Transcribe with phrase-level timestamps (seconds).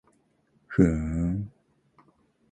[0.67, 1.51] ふーん